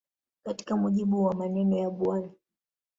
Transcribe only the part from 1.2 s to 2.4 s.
wa maneno ya Bw.